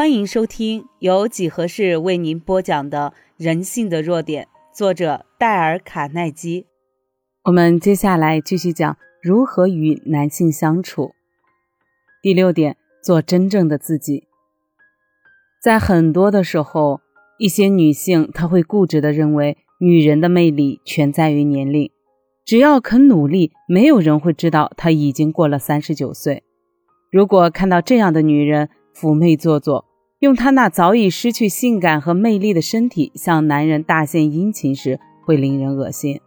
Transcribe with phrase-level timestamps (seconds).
[0.00, 6.64] 欢迎收听由几何式为您播讲的《人性的弱点》，作者戴尔·卡耐基。
[7.44, 11.10] 我们接下来继续讲如何与男性相处。
[12.22, 14.24] 第六点，做真正的自己。
[15.62, 17.02] 在很多的时候，
[17.38, 21.90] 一些女性她会固执的认为，女人的魅力全在于年龄，
[22.46, 26.42] 只要肯努力，没有人会知道她已经过了三十九岁。
[27.10, 29.84] 如果看到这样的女人，妩媚做作，
[30.20, 36.20] 用她那早已失去性感和魅力的身体向男人大献殷勤时，会令人恶心。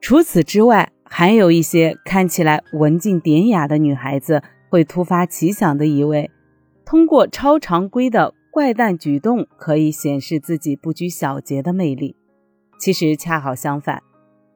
[0.00, 6.30] 除此之外，还有一些看起来文静典雅的女孩子，会突发奇想的以为，
[6.84, 12.16] 通过超常规的怪诞举动可以显示自己不拘小节的魅力。
[12.78, 14.02] 其实恰好相反，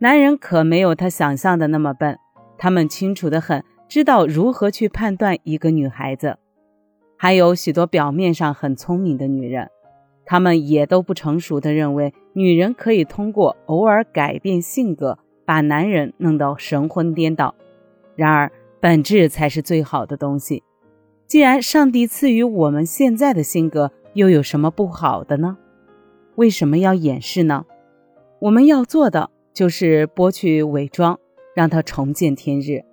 [0.01, 2.19] 男人可没有他想象的那么笨，
[2.59, 6.37] 他们清楚的很，知道如何去判断一个女孩子。
[7.21, 9.69] 还有许多表面上很聪明的女人，
[10.25, 17.57] 她们也都不成熟的认为，女人可以通过偶尔改变性格，把男人弄到神魂颠倒。
[18.15, 20.62] 然而，本质才是最好的东西。
[21.27, 25.59] 既然上帝赐予我们现在的性格，又有什么不好的呢？
[26.37, 27.67] 为什么要掩饰呢？
[28.39, 31.19] 我们要做的就是剥去伪装，
[31.57, 32.85] 让它重见天日。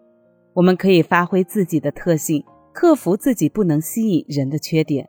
[0.54, 2.44] 我们可以发挥自己的特性。
[2.76, 5.08] 克服自己不能吸引人的缺点，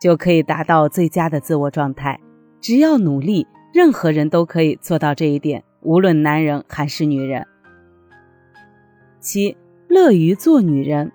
[0.00, 2.18] 就可以达到最佳的自我状态。
[2.58, 7.46] 只要努力，任何人都可以做到这一点，无论男人还是女人。
[9.20, 9.58] 七，
[9.88, 11.12] 乐于做女人，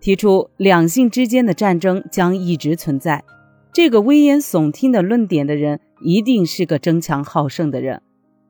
[0.00, 3.22] 提出两性之间的战争将一直存在，
[3.72, 8.02] 这个危言耸听的论点的人，一定是个争强好胜的人。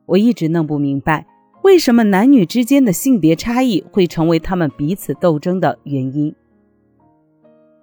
[0.07, 1.27] 我一直弄不明白。
[1.65, 6.35] 为什么男女之间的性别差异会成为他们彼此斗争的原因？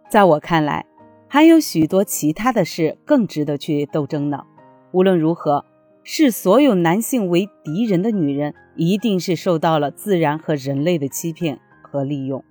[0.08, 0.86] 在我看来，
[1.26, 4.44] 还有许多其他的事更值得去斗争呢。
[4.92, 5.64] 无论如何，
[6.04, 12.44] 视所有男性为敌人的女人，一定是受到了自然和人类的欺骗和利用，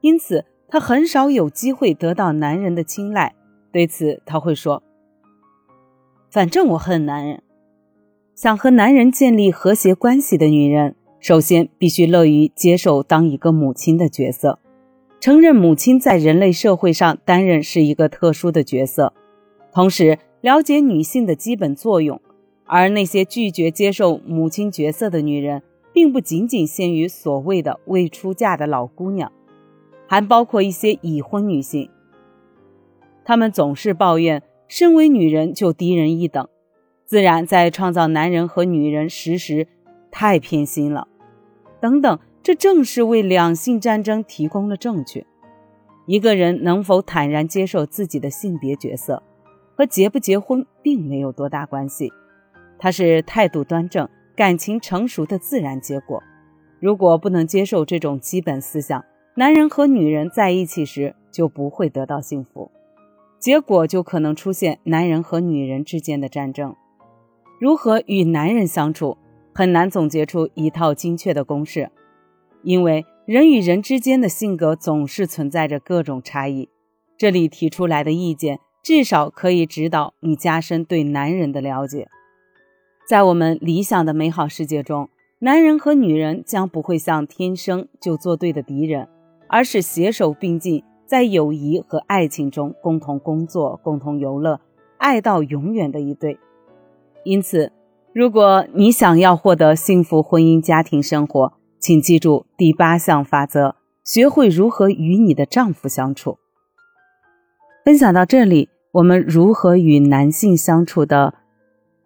[0.00, 3.36] 因此她很少有机会得到男人的青睐。
[3.70, 4.82] 对此，他会说
[6.32, 7.42] ：“反正我恨男人。”
[8.40, 14.60] 想和男人建立和谐关系的女人，首先必须乐于接受当一个母亲的角色，
[15.18, 19.12] 承认母亲在人类社会上担任是一个特殊的角色，
[19.72, 22.20] 同时了解女性的基本作用。
[22.64, 29.32] 而那些拒绝接受母亲角色的女人，并不仅仅限于所谓的未出嫁的老姑娘，
[30.06, 31.90] 还包括一些已婚女性。
[33.24, 36.48] 她们总是抱怨，身为女人就低人一等。
[37.08, 39.66] 自然在创造男人和女人时时
[40.10, 41.08] 太偏心了，
[41.80, 45.24] 等等，这正是为两性战争提供了证据。
[46.04, 49.22] 一个人能否坦然接受自己的性别角色，
[49.74, 52.12] 和结不结婚并没有多大关系，
[52.78, 56.22] 它是态度端正、感情成熟的自然结果。
[56.78, 59.02] 如果不能接受这种基本思想，
[59.34, 62.70] 男人和女人在一起时就不会得到幸福，
[63.38, 66.76] 结果就可能出现男人和女人之间的战争。
[67.58, 69.16] 如何与男人相处，
[69.52, 71.90] 很难总结出一套精确的公式，
[72.62, 76.68] 因为人与人之间的性格总是存在着各种差异。
[77.16, 82.06] 这里提出来的意见，至少可以指导你加深对男人的了解。
[83.08, 85.08] 在我们理想的美好世界中，
[85.40, 89.08] 男人和女人将不会像天生就作对的敌人，
[89.48, 94.60] 而是携手并进，在友谊和爱情中共同工作、共同游乐，
[94.98, 96.38] 爱到永远的一对。
[97.24, 97.72] 因此，
[98.14, 106.38] 如果你想要获得幸福婚姻家庭生活，请记住第八项法则：学会如何与你的丈夫相处。
[107.84, 111.34] 分享到这里，我们如何与男性相处的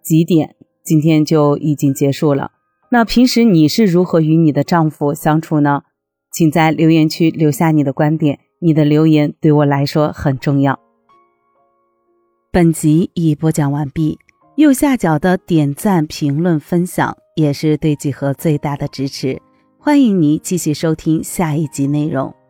[0.02, 2.52] 几点，今天就已经结束了。
[2.90, 5.82] 那平时你是如何与你的丈夫相处呢？
[6.30, 10.78] 请在留言区留下你的观点，你的留言对我来说很重要。
[12.50, 14.18] 本集已播讲完毕。
[14.56, 19.40] 右下角的点赞、评论、分享也是对几何最大的支持。
[19.78, 22.41] 欢迎你继续收听下一集内容。